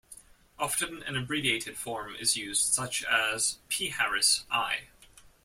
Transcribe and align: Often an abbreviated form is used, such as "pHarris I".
Often 0.57 1.03
an 1.03 1.15
abbreviated 1.15 1.77
form 1.77 2.15
is 2.15 2.35
used, 2.35 2.73
such 2.73 3.03
as 3.03 3.59
"pHarris 3.69 4.45
I". 4.49 4.87